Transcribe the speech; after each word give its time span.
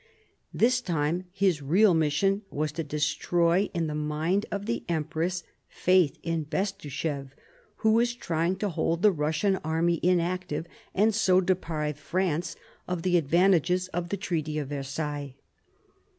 This 0.51 0.81
time 0.81 1.25
his 1.31 1.61
real 1.61 1.93
mission 1.93 2.41
was 2.49 2.71
to 2.71 2.83
destroy 2.83 3.69
in 3.71 3.85
the 3.85 3.93
mind 3.93 4.47
of 4.49 4.65
the 4.65 4.83
Empress 4.89 5.43
faith 5.67 6.17
in 6.23 6.43
Bestuchéf, 6.43 7.27
who 7.75 7.91
was 7.93 8.15
trying 8.15 8.55
to 8.55 8.69
hold 8.69 9.03
the 9.03 9.11
Russian 9.11 9.57
army 9.57 9.99
inactive 10.01 10.65
and 10.95 11.13
so 11.13 11.39
deprive 11.39 11.99
France 11.99 12.55
of 12.87 13.03
the 13.03 13.15
advantages 13.15 13.89
of 13.89 14.09
the 14.09 14.17
Treaty 14.17 14.57
of 14.57 14.69
Versailles. 14.69 15.35